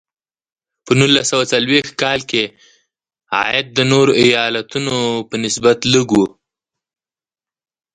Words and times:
په 0.85 0.91
نولس 0.99 1.25
سوه 1.31 1.43
څلویښت 1.51 1.93
کال 2.01 2.19
کې 2.29 2.43
عاید 3.35 3.67
د 3.77 3.79
نورو 3.91 4.11
ایالتونو 4.23 4.95
په 5.29 5.35
نسبت 5.43 5.77
لږ 5.93 6.07
و. 6.15 6.19